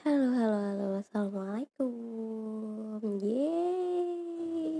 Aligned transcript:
Halo, 0.00 0.32
halo, 0.32 0.56
halo, 0.64 0.96
assalamualaikum. 0.96 1.92
Yeay, 3.20 4.72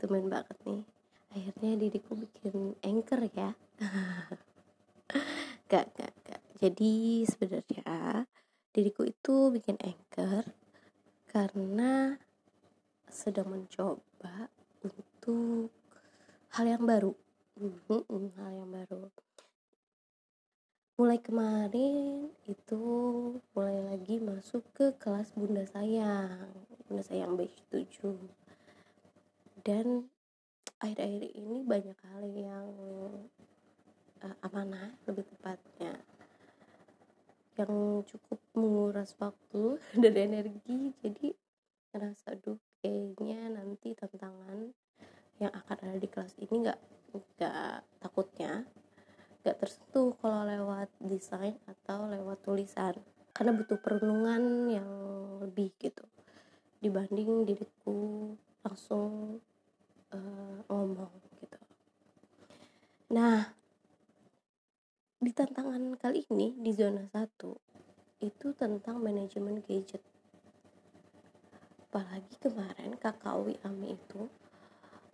temen 0.00 0.24
banget 0.32 0.56
nih. 0.64 0.88
Akhirnya 1.36 1.76
diriku 1.76 2.16
bikin 2.16 2.80
anchor 2.80 3.28
ya. 3.28 3.52
gak, 5.68 5.84
gak, 5.84 6.12
gak. 6.24 6.40
Jadi 6.56 7.28
sebenarnya 7.28 8.24
diriku 8.72 9.04
itu 9.04 9.52
bikin 9.52 9.76
anchor 9.84 10.48
karena 11.28 12.16
sedang 13.04 13.52
mencoba 13.52 14.48
untuk 14.80 15.68
hal 16.56 16.64
yang 16.64 16.88
baru. 16.88 17.12
hal 18.32 18.64
yang 18.64 18.72
baru 18.72 19.12
mulai 20.98 21.22
kemarin 21.22 22.26
itu 22.50 22.82
mulai 23.54 23.78
lagi 23.86 24.18
masuk 24.18 24.66
ke 24.74 24.90
kelas 24.98 25.30
bunda 25.38 25.62
sayang 25.62 26.50
bunda 26.90 27.06
sayang 27.06 27.38
batch 27.38 27.62
7 27.70 28.18
dan 29.62 30.10
akhir-akhir 30.82 31.34
ini 31.34 31.62
banyak 31.66 31.98
hal 32.06 32.22
yang 32.30 32.66
uh, 34.22 34.36
amanah 34.46 34.94
lebih 35.06 35.26
tepatnya. 35.26 35.98
Yang 37.58 37.74
cukup 38.14 38.38
menguras 38.54 39.18
waktu 39.18 39.82
dan 40.02 40.14
energi 40.14 40.94
jadi 41.02 41.34
ngerasa 41.90 42.38
duh 42.38 42.60
kayaknya 42.78 43.50
nanti 43.50 43.98
tantangan 43.98 44.70
yang 45.42 45.50
akan 45.50 45.76
ada 45.82 45.98
di 45.98 46.06
kelas 46.10 46.34
ini 46.38 46.66
nggak 46.66 46.80
nggak 47.14 47.74
takutnya 47.98 48.62
gak 49.46 49.58
tersentuh 49.62 50.14
kalau 50.18 50.42
lewat 50.42 50.90
desain 51.02 51.56
atau 51.66 52.10
lewat 52.10 52.42
tulisan. 52.42 52.94
Karena 53.30 53.54
butuh 53.54 53.78
perenungan 53.78 54.66
yang 54.66 54.90
lebih 55.38 55.70
gitu. 55.78 56.02
Dibanding 56.82 57.46
diriku 57.46 58.34
langsung 58.66 59.38
uh, 60.10 60.58
ngomong 60.66 61.12
gitu. 61.38 61.60
Nah 63.14 63.54
di 65.18 65.34
tantangan 65.34 65.98
kali 65.98 66.22
ini 66.30 66.54
di 66.54 66.70
zona 66.70 67.02
1 67.02 68.22
itu 68.22 68.46
tentang 68.54 69.02
manajemen 69.02 69.62
gadget. 69.62 70.02
Apalagi 71.88 72.34
kemarin 72.38 72.94
kakak 72.98 73.38
Ami 73.66 73.94
itu 73.94 74.30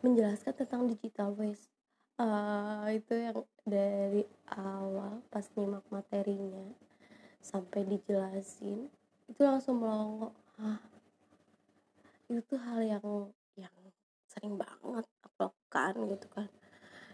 menjelaskan 0.04 0.52
tentang 0.52 0.84
digital 0.84 1.32
waste 1.32 1.72
uh, 2.18 2.86
itu 2.94 3.14
yang 3.14 3.38
dari 3.64 4.22
awal 4.54 5.24
pas 5.32 5.46
nyimak 5.56 5.82
materinya 5.90 6.70
sampai 7.40 7.84
dijelasin 7.88 8.86
itu 9.24 9.40
langsung 9.40 9.80
melongo 9.80 10.30
ah 10.60 10.78
itu 12.28 12.40
tuh 12.44 12.60
hal 12.60 12.80
yang 12.80 13.06
yang 13.56 13.74
sering 14.28 14.56
banget 14.56 15.04
aku 15.22 15.36
lakukan 15.46 15.94
gitu 16.16 16.26
kan. 16.32 16.48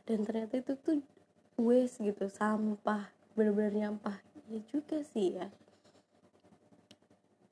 Dan 0.06 0.22
ternyata 0.22 0.54
itu 0.62 0.72
tuh 0.78 1.02
waste 1.58 2.00
gitu 2.00 2.30
sampah 2.30 3.10
bener-bener 3.34 3.86
nyampah. 3.86 4.16
Ya 4.46 4.62
juga 4.70 5.02
sih 5.02 5.34
ya. 5.38 5.50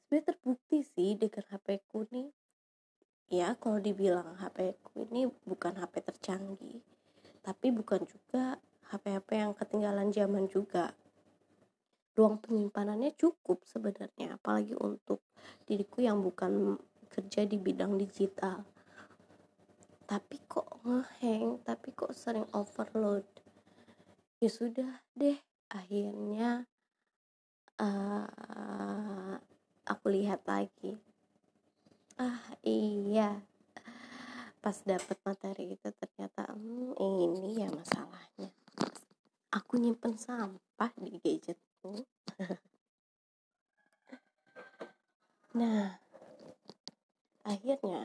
Sebenarnya 0.06 0.32
terbukti 0.32 0.78
sih 0.86 1.18
dengan 1.18 1.44
HP 1.50 1.82
ku 1.90 2.06
nih. 2.08 2.30
Ya 3.28 3.52
kalau 3.60 3.82
dibilang 3.82 4.38
HP 4.38 4.78
ku 4.80 5.04
ini 5.10 5.28
bukan 5.44 5.76
HP 5.76 6.00
tercanggih 6.00 6.80
tapi 7.42 7.70
bukan 7.72 8.04
juga 8.04 8.58
HP-HP 8.88 9.28
yang 9.36 9.52
ketinggalan 9.52 10.08
zaman 10.08 10.48
juga. 10.48 10.96
Ruang 12.16 12.40
penyimpanannya 12.42 13.14
cukup 13.14 13.62
sebenarnya 13.62 14.40
apalagi 14.40 14.74
untuk 14.74 15.22
diriku 15.68 16.02
yang 16.02 16.18
bukan 16.18 16.74
kerja 17.12 17.46
di 17.46 17.60
bidang 17.60 17.94
digital. 17.94 18.64
Tapi 20.08 20.36
kok 20.48 20.82
ngeheng 20.82 21.62
tapi 21.62 21.92
kok 21.92 22.16
sering 22.16 22.48
overload. 22.56 23.28
Ya 24.40 24.50
sudah 24.50 25.04
deh 25.14 25.36
akhirnya 25.68 26.64
uh, 27.78 29.36
aku 29.86 30.06
lihat 30.10 30.42
lagi. 30.48 30.96
Ah 32.18 32.42
iya 32.66 33.44
pas 34.58 34.74
dapet 34.82 35.18
materi 35.22 35.74
itu 35.78 35.88
ternyata 35.96 36.50
hmm, 36.50 36.98
ini 36.98 37.62
ya 37.62 37.68
masalahnya. 37.70 38.50
Aku 39.54 39.80
nyimpen 39.80 40.18
sampah 40.18 40.92
di 40.98 41.18
gadgetku. 41.22 42.04
Nah 45.56 45.96
akhirnya 47.42 48.04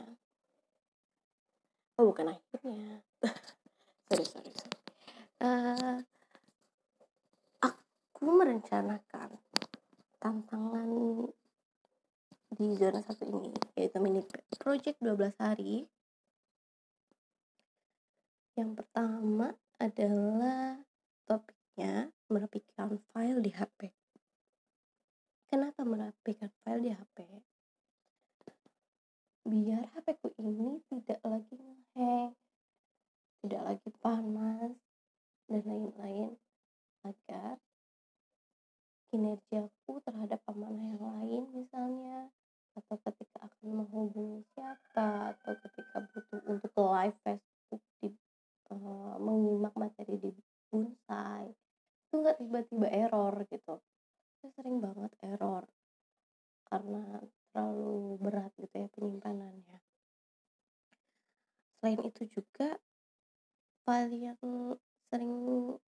oh 2.00 2.04
bukan 2.08 2.34
akhirnya. 2.34 3.04
Sorry 4.08 4.24
sorry, 4.26 4.50
sorry. 4.52 4.78
Uh, 5.44 6.00
aku 7.60 8.24
merencanakan 8.24 9.36
tantangan 10.22 10.88
di 12.54 12.66
zona 12.78 13.02
satu 13.02 13.26
ini 13.26 13.52
yaitu 13.74 13.98
mini 13.98 14.22
project 14.56 15.02
12 15.02 15.34
hari 15.36 15.84
yang 18.54 18.78
pertama 18.78 19.50
adalah 19.82 20.78
topiknya 21.26 22.14
merapikan 22.30 23.02
file 23.10 23.42
di 23.42 23.50
HP. 23.50 23.90
Kenapa 25.50 25.82
merapikan 25.82 26.50
file 26.62 26.82
di 26.82 26.90
HP? 26.94 27.18
Biar 29.44 29.90
HP 29.90 30.06
ku 30.22 30.30
ini 30.38 30.80
tidak 30.86 31.18
nggak 52.24 52.40
tiba-tiba 52.40 52.88
error 52.88 53.34
gitu. 53.52 53.74
Saya 54.40 54.50
sering 54.56 54.80
banget 54.80 55.12
error 55.20 55.68
karena 56.72 57.20
terlalu 57.52 58.16
berat 58.18 58.52
gitu 58.56 58.72
ya 58.72 58.88
penyimpanannya. 58.96 59.78
Selain 61.78 62.00
itu 62.00 62.24
juga 62.32 62.80
file 63.84 64.16
yang 64.32 64.40
sering 65.12 65.36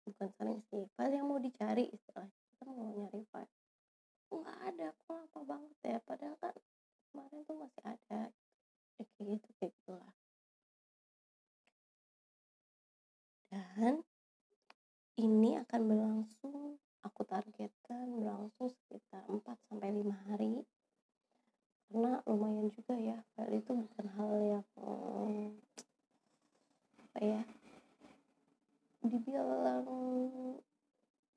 bukan 0.03 0.29
sering 0.35 0.59
sih 0.67 0.83
file 0.97 1.15
yang 1.15 1.29
mau 1.29 1.39
dicari 1.39 1.87
istilahnya 1.87 2.35
kita 2.57 2.71
mau 2.73 2.91
nyari 2.91 3.23
file 3.29 3.53
nggak 4.33 4.59
ada 4.67 4.87
kok 4.91 5.15
apa 5.15 5.39
banget 5.45 5.77
ya 5.85 5.97
padahal 6.01 6.35
kan 6.41 6.55
kemarin 7.13 7.39
tuh 7.45 7.55
masih 7.61 7.83
ada 7.85 8.21
ya, 8.99 9.03
kayak 9.15 9.27
gitu 9.37 9.49
kayak 9.61 9.71
gitulah 9.77 10.13
dan 13.53 14.01
ini 15.21 15.61
akan 15.61 15.81
berlangsung 15.85 16.81
aku 17.05 17.21
targetkan 17.23 18.09
berlangsung 18.09 18.73
sekitar 18.73 19.23
4 19.29 19.39
sampai 19.69 19.93
5 19.93 20.27
hari 20.27 20.65
karena 21.87 22.25
lumayan 22.25 22.73
juga 22.73 22.97
ya 22.97 23.21
file 23.37 23.61
itu 23.61 23.71
bukan 23.71 24.05
hal 24.17 24.33
yang 24.41 24.65
hmm, 24.81 25.53
apa 27.07 27.19
ya 27.21 27.43
dibilang 29.13 29.85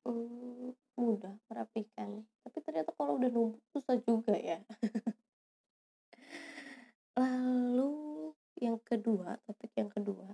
hmm, 0.09 0.73
mudah 0.97 1.35
merapikan 1.53 2.25
tapi 2.41 2.59
ternyata 2.65 2.97
kalau 2.97 3.21
udah 3.21 3.29
numpuk 3.29 3.61
susah 3.77 4.01
juga 4.01 4.33
ya 4.33 4.65
lalu 7.21 8.33
yang 8.57 8.81
kedua 8.81 9.37
topik 9.45 9.77
yang 9.77 9.93
kedua 9.93 10.33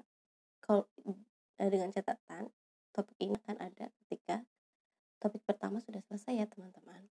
kalau 0.63 0.87
Eh, 1.63 1.71
dengan 1.71 1.95
catatan 1.95 2.51
topik 2.91 3.15
ini 3.23 3.39
akan 3.47 3.57
ada 3.63 3.87
ketika 4.03 4.43
topik 5.23 5.47
pertama 5.47 5.79
sudah 5.79 6.03
selesai 6.11 6.43
ya 6.43 6.47
teman-teman. 6.51 7.07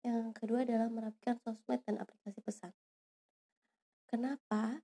Yang 0.00 0.32
kedua 0.32 0.64
adalah 0.64 0.88
merapikan 0.88 1.36
sosmed 1.44 1.84
dan 1.84 2.00
aplikasi 2.00 2.40
pesan. 2.40 2.72
Kenapa 4.08 4.80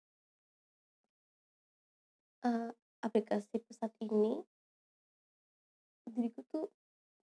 uh, 2.45 2.69
aplikasi 3.01 3.65
pesan 3.65 3.89
ini 4.05 4.45
diriku 6.05 6.45
tuh 6.53 6.69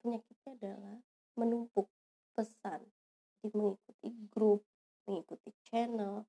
penyakitnya 0.07 0.55
adalah 0.55 0.99
menumpuk 1.35 1.91
pesan 2.33 2.81
jadi 3.43 3.53
mengikuti 3.53 4.09
grup 4.33 4.65
mengikuti 5.05 5.53
channel 5.69 6.25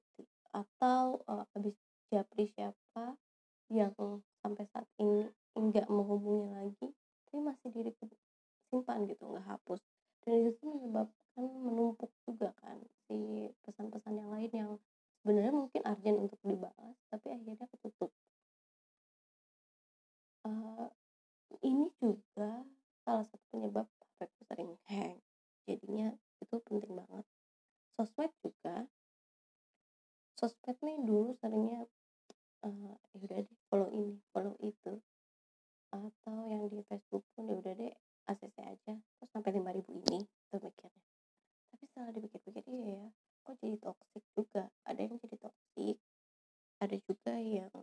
mengikuti 0.00 0.24
atau 0.50 1.22
uh, 1.30 1.44
habis 1.54 1.76
japri 2.10 2.50
siapa 2.56 3.14
yang 3.70 3.94
sampai 4.42 4.66
saat 4.74 4.88
ini 4.98 5.30
nggak 5.54 5.86
menghubungi 5.86 6.50
lagi 6.50 6.88
tapi 7.30 7.38
masih 7.38 7.68
diri 7.70 7.92
simpan 8.70 9.06
gitu 9.06 9.22
nggak 9.30 9.46
hapus. 9.46 9.80
Dan 10.26 10.52
itu 10.52 10.62
menyebabkan 10.66 11.44
menumpuk 11.46 12.10
juga 12.26 12.52
kan 12.60 12.76
si 13.06 13.48
pesan-pesan 13.64 14.14
yang 14.20 14.30
lain 14.34 14.50
yang 14.52 14.70
sebenarnya 15.22 15.54
mungkin 15.54 15.82
urgent 15.86 16.18
untuk 16.18 16.40
dibalas 16.42 16.96
tapi 17.08 17.26
akhirnya 17.30 17.66
ketutup. 17.70 18.10
Uh, 20.40 20.88
ini 21.60 21.92
juga 22.00 22.64
salah 23.04 23.24
satu 23.28 23.44
penyebab 23.52 23.86
HP 24.20 24.32
sering 24.48 24.72
hang 24.88 25.16
jadinya 25.64 26.12
itu 26.44 26.56
penting 26.68 26.92
banget 26.92 27.24
sosmed 27.96 28.32
juga 28.44 28.84
sosmed 30.36 30.76
nih 30.84 30.98
dulu 31.04 31.36
seringnya 31.40 31.88
uh, 32.64 32.96
ya 33.12 33.16
udah 33.16 33.38
deh 33.44 33.58
follow 33.72 33.88
ini 33.92 34.20
follow 34.32 34.56
itu 34.60 34.92
atau 35.90 36.38
yang 36.46 36.68
di 36.68 36.84
Facebook 36.86 37.24
pun 37.34 37.48
ya 37.48 37.56
udah 37.56 37.72
deh 37.76 37.92
ACC 38.28 38.56
aja 38.60 38.94
terus 38.94 39.30
sampai 39.32 39.56
lima 39.56 39.72
ribu 39.72 39.96
ini 39.96 40.24
tuh 40.52 40.60
mikirnya 40.60 41.04
setelah 42.00 42.16
dipikir-pikir 42.16 42.64
iya 42.64 42.96
ya 42.96 43.06
kok 43.44 43.60
jadi 43.60 43.76
toxic 43.76 44.24
juga? 44.32 44.72
Ada 44.88 45.04
yang 45.04 45.20
jadi 45.20 45.36
toxic 45.36 45.96
ada 46.80 46.96
juga 46.96 47.32
yang 47.36 47.74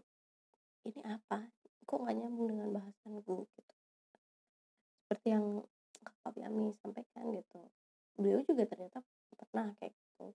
ini 0.89 1.01
apa? 1.05 1.53
Kok 1.85 2.01
gak 2.01 2.17
nyambung 2.17 2.49
dengan 2.49 2.69
bahasan 2.73 3.21
gue 3.21 3.45
gitu. 3.45 3.73
Seperti 5.05 5.27
yang 5.37 5.61
kakak 6.01 6.33
Yami 6.33 6.73
sampaikan 6.81 7.29
gitu. 7.29 7.61
Beliau 8.17 8.41
juga 8.41 8.65
ternyata 8.65 9.05
pernah 9.37 9.69
kayak 9.77 9.93
gitu. 9.93 10.33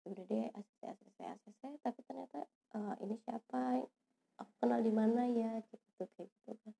Ya 0.00 0.06
udah 0.16 0.24
deh 0.24 0.48
ACC 0.56 0.80
ACC 0.80 1.18
ACC 1.20 1.60
tapi 1.84 2.00
ternyata 2.08 2.48
uh, 2.72 2.96
ini 3.04 3.20
siapa? 3.20 3.84
Aku 4.40 4.52
kenal 4.64 4.80
di 4.80 4.92
mana 4.96 5.28
ya? 5.28 5.60
Gitu 5.68 6.08
kayak 6.16 6.24
gitu 6.24 6.56
kan. 6.64 6.72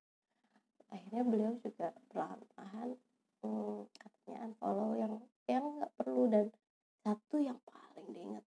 Akhirnya 0.89 1.21
beliau 1.21 1.53
juga 1.61 1.93
perlahan-lahan 2.09 2.97
hmm, 3.45 3.93
katanya 3.93 4.39
unfollow 4.49 4.97
yang 4.97 5.21
yang 5.51 5.67
nggak 5.83 5.93
perlu 5.99 6.31
dan 6.31 6.47
satu 7.03 7.43
yang 7.43 7.59
paling 7.67 8.07
diingat. 8.15 8.45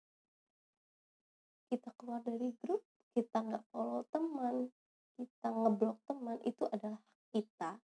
Kita 1.67 1.91
keluar 1.99 2.23
dari 2.23 2.55
grup 2.63 2.81
kita 3.13 3.43
nggak 3.43 3.63
follow 3.69 4.07
teman 4.09 4.71
kita 5.17 5.47
ngeblok 5.53 5.97
teman 6.09 6.37
itu 6.45 6.63
adalah 6.69 7.01
kita. 7.29 7.77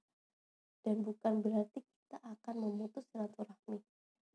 Dan 0.86 1.02
bukan 1.02 1.42
berarti 1.42 1.82
kita 1.82 2.18
akan 2.22 2.54
memutus 2.62 3.02
silaturahmi. 3.10 3.82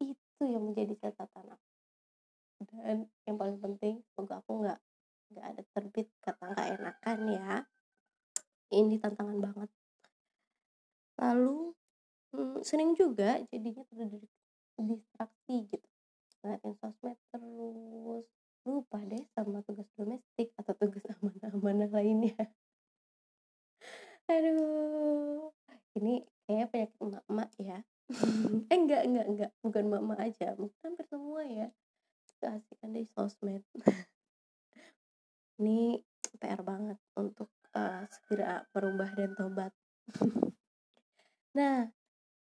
Itu 0.03 0.43
yang 0.43 0.67
menjadi 0.71 0.93
catatan 0.99 1.55
aku. 1.55 1.69
Dan 2.67 3.07
yang 3.25 3.37
paling 3.39 3.57
penting 3.57 4.03
semoga 4.11 4.43
aku 4.43 4.61
nggak 4.61 4.79
nggak 5.31 5.45
ada 5.55 5.63
terbit 5.71 6.07
kata 6.19 6.43
nggak 6.51 6.67
enakan 6.77 7.19
ya. 7.31 7.51
Ini 8.71 8.95
tantangan 8.99 9.39
banget. 9.39 9.69
Lalu 11.19 11.71
hmm, 12.35 12.59
sering 12.67 12.91
juga 12.99 13.39
jadinya 13.47 13.87
terdistraksi 14.75 15.55
gitu. 15.71 15.87
Ngeliatin 16.41 16.73
sosmed 16.81 17.17
terus 17.29 18.25
lupa 18.61 19.01
deh 19.01 19.25
sama 19.33 19.65
tugas 19.65 19.89
domestik 19.97 20.53
atau 20.57 20.73
tugas 20.77 21.01
amanah-amanah 21.17 21.89
lainnya. 21.89 22.37
Aduh 24.29 25.49
ini 25.97 26.23
kayak 26.47 26.71
penyakit 26.71 26.97
emak-emak 27.01 27.49
ya. 27.59 27.77
Eh 28.71 28.77
enggak 28.77 29.07
enggak 29.07 29.27
enggak 29.27 29.51
bukan 29.63 29.83
emak-emak 29.87 30.19
aja 30.19 30.47
mungkin 30.59 30.79
hampir 30.83 31.05
semua 31.07 31.41
ya 31.47 31.67
keasikan 32.41 32.91
di 32.91 33.05
sosmed. 33.05 33.63
Ini 35.61 36.01
PR 36.41 36.65
banget 36.65 36.97
untuk 37.13 37.53
uh, 37.77 38.03
segera 38.09 38.65
merubah 38.73 39.13
dan 39.13 39.31
tobat. 39.37 39.71
Nah, 41.53 41.85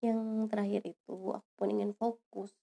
yang 0.05 0.45
terakhir 0.45 0.85
itu 0.85 1.17
aku 1.33 1.46
pun 1.57 1.73
ingin 1.73 1.91
fokus 1.97 2.53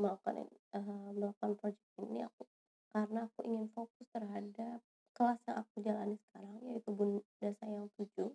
melakukan 0.00 0.48
uh, 0.72 1.10
melakukan 1.12 1.52
project 1.60 1.92
ini 2.00 2.24
aku 2.24 2.48
karena 2.92 3.28
aku 3.28 3.40
ingin 3.44 3.68
fokus 3.76 4.06
terhadap 4.12 4.80
kelas 5.12 5.40
yang 5.44 5.56
aku 5.60 5.76
jalani 5.84 6.16
sekarang 6.28 6.56
yaitu 6.64 6.90
Bunda 6.92 7.48
Sayang 7.60 7.92
7 8.00 8.32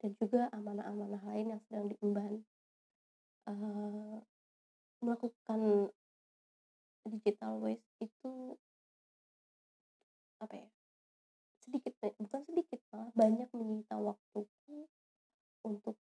dan 0.00 0.10
juga 0.16 0.48
amanah-amanah 0.52 1.22
lain 1.28 1.52
yang 1.52 1.60
sedang 1.68 1.86
diemban 1.92 2.34
uh, 3.48 4.20
melakukan 5.04 5.92
digital 7.06 7.60
waste 7.60 7.86
itu 8.00 8.56
apa 10.40 10.54
ya 10.56 10.68
sedikit 11.64 11.92
bukan 12.20 12.42
sedikit 12.44 12.80
malah 12.92 13.10
banyak 13.16 13.48
menyita 13.56 13.96
waktuku 13.96 14.88
untuk 15.64 15.96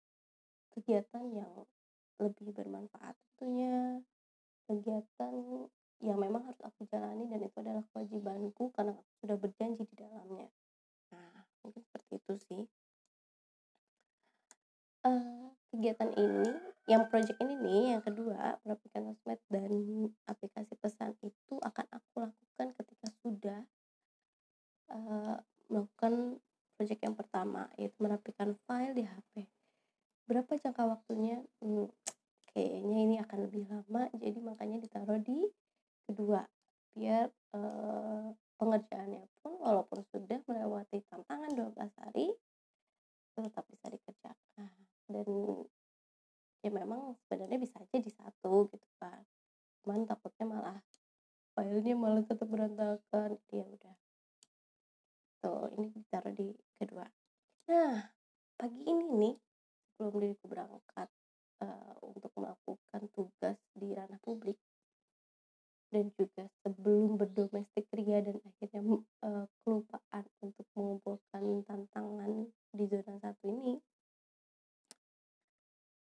kegiatan 0.76 1.26
yang 1.32 1.54
lebih 2.20 2.52
bermanfaat 2.52 3.16
tentunya 3.36 4.00
kegiatan 4.64 5.36
yang 6.00 6.16
memang 6.16 6.48
harus 6.48 6.62
aku 6.64 6.88
jalani 6.88 7.28
dan 7.28 7.44
itu 7.44 7.58
adalah 7.60 7.84
kewajibanku 7.92 8.72
karena 8.72 8.96
aku 8.96 9.12
sudah 9.20 9.36
berjanji 9.36 9.84
di 9.84 9.96
dalamnya. 10.00 10.48
Nah 11.12 11.44
mungkin 11.60 11.84
seperti 11.84 12.24
itu 12.24 12.34
sih. 12.48 12.64
Uh, 15.04 15.52
kegiatan 15.70 16.16
ini 16.16 16.50
yang 16.88 17.12
project 17.12 17.38
ini 17.44 17.60
nih 17.60 17.84
yang 18.00 18.02
kedua 18.02 18.58
merapikan 18.64 19.06
sosmed 19.12 19.38
dan 19.52 19.70
aplikasi 20.26 20.74
pesan 20.80 21.14
itu 21.22 21.60
akan 21.60 21.86
aku 21.92 22.26
lakukan 22.26 22.68
ketika 22.80 23.08
sudah 23.20 23.60
uh, 24.96 25.38
melakukan 25.68 26.40
project 26.80 27.02
yang 27.04 27.14
pertama 27.20 27.68
yaitu 27.76 28.00
merapikan 28.00 28.58
file 28.66 28.96
di 28.96 29.04
HP 29.04 29.46
berapa 30.26 30.58
jangka 30.58 30.84
waktunya? 30.90 31.42
Hmm, 31.62 31.90
kayaknya 32.56 32.98
ini 33.04 33.16
akan 33.20 33.38
lebih 33.52 33.68
lama 33.68 34.08
jadi 34.16 34.40
makanya 34.40 34.78
ditaruh 34.80 35.20
di 35.20 35.44
kedua 36.08 36.48
biar 36.96 37.28
eh, 37.28 38.28
pengerjaannya 38.56 39.28
pun 39.44 39.60
walaupun 39.60 40.00
sudah 40.16 40.40
melewati 40.48 41.04
tantangan 41.12 41.52
12 41.52 41.76
hari 41.76 42.32
tetap 43.36 43.68
bisa 43.68 43.92
dikerjakan. 43.92 44.72
Dan 45.12 45.28
ya 46.64 46.72
memang 46.72 47.14
sebenarnya 47.22 47.62
bisa 47.62 47.78
aja 47.78 47.98
di 48.02 48.10
satu 48.10 48.66
gitu 48.74 48.90
kan 48.98 49.22
cuman 49.86 50.02
takutnya 50.10 50.50
malah 50.50 50.80
filenya 51.54 51.94
malah 51.94 52.26
tetap 52.26 52.50
berantakan 52.50 53.38
ya 53.54 53.62
udah. 53.62 53.96
Tuh 55.46 55.70
ini 55.78 55.94
ditaruh 55.94 56.34
di 56.34 56.50
kedua. 56.82 57.06
Nah 57.70 58.10
pagi 58.58 58.82
ini 58.82 59.06
nih 59.14 59.36
sebelum 59.94 60.18
diriku 60.18 60.50
berangkat 60.50 61.06
uh, 61.62 61.96
untuk 62.04 62.32
melakukan 62.36 63.02
tugas 63.14 63.58
di 63.76 63.94
ranah 63.94 64.20
publik. 64.24 64.58
Dan 65.94 66.12
juga 66.18 66.50
sebelum 66.66 67.16
berdomestik 67.16 67.88
ria 67.96 68.20
dan 68.20 68.42
akhirnya 68.44 68.82
uh, 69.24 69.46
kelupaan 69.64 70.26
untuk 70.44 70.68
mengumpulkan 70.76 71.64
tantangan 71.64 72.52
di 72.76 72.84
zona 72.90 73.16
satu 73.22 73.48
ini 73.48 73.80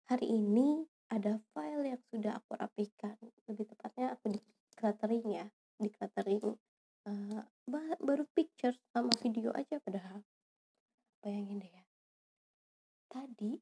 hari 0.08 0.32
ini 0.32 0.88
ada 1.12 1.36
file 1.52 1.84
yang 1.84 2.02
sudah 2.08 2.40
aku 2.40 2.56
rapikan. 2.56 3.16
Lebih 3.44 3.68
tepatnya 3.68 4.16
aku 4.16 4.32
di 4.32 4.40
cluttering 4.72 5.26
ya 5.28 5.46
di 5.78 5.88
cluttering 5.94 6.42
uh, 7.06 7.42
baru 8.00 8.24
picture 8.32 8.74
sama 8.90 9.12
video 9.20 9.52
aja 9.52 9.76
padahal. 9.84 10.24
Bayangin 11.20 11.60
deh 11.60 11.72
ya. 11.72 11.84
Tadi 13.08 13.52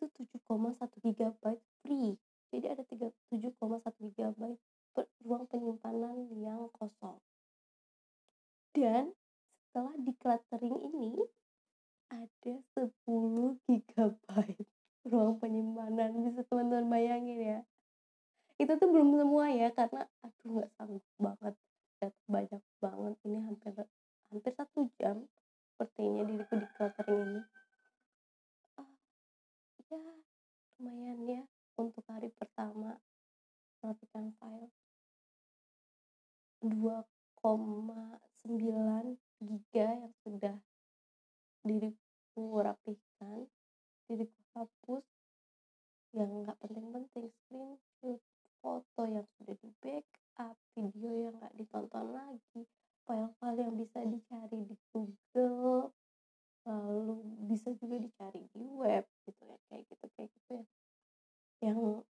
itu 0.00 0.22
7,1 0.48 0.76
GB 1.04 1.42
free. 1.84 2.16
Jadi 2.50 2.66
ada 2.66 2.82
7,1 2.82 4.16
GB 4.16 4.40
ruang 5.22 5.44
penyimpanan 5.46 6.16
yang 6.40 6.66
kosong. 6.74 7.20
Dan 8.74 9.14
setelah 9.70 9.94
decluttering 10.00 10.76
ini 10.90 11.14
ada 12.10 12.54
10 12.74 12.90
GB 13.68 14.26
ruang 15.10 15.34
penyimpanan. 15.38 16.10
Bisa 16.26 16.42
teman-teman 16.48 16.90
bayangin 16.90 17.38
ya. 17.38 17.60
Itu 18.58 18.76
tuh 18.76 18.88
belum 18.90 19.16
semua 19.16 19.48
ya 19.52 19.72
karena 19.72 20.04
aduh 20.26 20.48
nggak 20.58 20.70
sanggup 20.76 21.04
banget. 21.16 21.54
Data 22.00 22.20
banyak 22.26 22.62
banget. 22.82 23.14
Ini 23.24 23.38
hampir 23.46 23.72
hampir 24.30 24.52
satu 24.56 24.90
jam 24.98 25.24
sepertinya 25.80 26.22
diriku 26.28 26.60
decluttering 26.60 27.20
ini 27.24 27.40
ya 29.90 30.14
lumayan 30.78 31.20
ya 31.26 31.42
untuk 31.74 32.06
hari 32.06 32.30
pertama 32.38 33.02
merapikan 33.82 34.30
file. 34.38 34.70
2,9 36.62 37.42
giga 39.40 39.88
yang 39.96 40.12
sudah 40.22 40.56
diriku 41.66 42.60
rapihkan 42.60 43.50
diriku 44.06 44.40
hapus 44.54 45.04
yang 46.14 46.44
nggak 46.44 46.60
penting-penting 46.60 47.32
screenshot 47.32 48.20
foto 48.60 49.02
yang 49.08 49.24
sudah 49.40 49.56
di 49.56 49.70
backup 49.80 50.56
video 50.76 51.12
yang 51.26 51.34
nggak 51.40 51.56
ditonton 51.56 52.06
lagi 52.12 52.62
file-file 53.08 53.58
yang 53.58 53.74
bisa 53.74 54.04
dicari 54.04 54.60
di 54.68 54.76
Google 54.92 55.90
lalu 56.68 57.24
bisa 57.48 57.72
juga 57.80 57.96
dicari 57.96 58.44
di 58.52 58.62
web 58.68 59.04
gitu 59.24 59.42
ya 59.48 59.56
kayak 59.72 59.84
gitu 59.88 60.06
kayak 60.12 60.28
gitu 60.28 60.50
ya 60.60 60.64
yang 61.72 62.04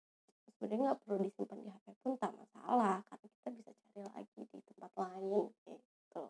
sebenarnya 0.57 0.93
nggak 0.93 0.99
perlu 1.05 1.17
disimpan 1.21 1.59
di 1.61 1.69
HP 1.69 1.85
pun 2.01 2.13
tak 2.17 2.33
masalah 2.33 3.01
karena 3.05 3.27
kita 3.29 3.49
bisa 3.53 3.71
cari 3.71 4.01
lagi 4.09 4.39
di 4.49 4.59
tempat 4.65 4.91
lain 4.97 5.45
gitu 5.69 6.23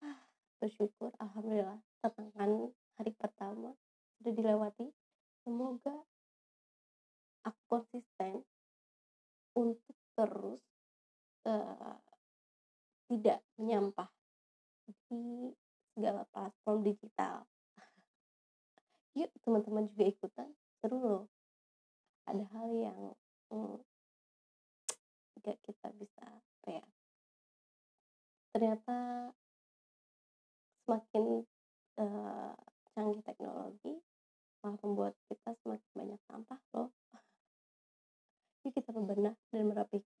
ah, 0.00 0.20
bersyukur 0.58 1.10
alhamdulillah 1.20 1.80
tantangan 2.00 2.72
hari 2.96 3.12
pertama 3.20 3.76
sudah 4.18 4.32
dilewati 4.32 4.88
semoga 5.44 5.96
aku 7.44 7.62
konsisten 7.68 8.42
untuk 9.52 9.96
terus 10.16 10.60
uh, 11.44 12.00
tidak 13.12 13.44
menyampah 13.60 14.08
di 15.12 15.52
segala 15.92 16.24
platform 16.32 16.80
digital. 16.88 17.44
Yuk 19.12 19.28
teman-teman 19.44 19.84
juga 19.92 20.04
ikutan. 20.08 20.48
Seru 20.80 20.98
loh. 21.04 21.24
Ada 22.24 22.48
hal 22.56 22.68
yang 22.72 23.00
hmm, 23.52 23.76
gak 25.44 25.58
kita 25.68 25.92
bisa 26.00 26.24
apa 26.24 26.68
ya 26.80 26.86
ternyata 28.52 28.96
semakin 30.84 31.42
uh, 31.98 32.52
canggih 32.92 33.24
teknologi 33.24 33.96
malah 34.60 34.78
membuat 34.84 35.16
kita 35.26 35.56
semakin 35.64 35.90
banyak 35.96 36.20
sampah 36.28 36.60
loh. 36.76 36.92
Yuk 38.62 38.72
kita 38.76 38.94
berbenah 38.94 39.34
dan 39.50 39.66
merapikan 39.66 40.11